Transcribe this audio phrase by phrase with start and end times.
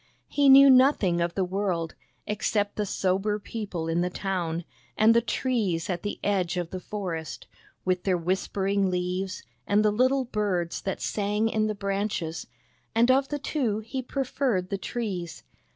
[0.29, 1.93] He knew nothing of the world,
[2.25, 4.65] except the sober people in the town,
[4.97, 7.45] and the trees at the edge of the forest,
[7.85, 12.47] with their whispering leaves and the little birds that sang in the branches,
[12.95, 15.43] and of the two he preferred the trees.